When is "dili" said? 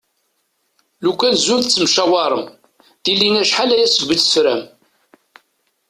3.03-3.27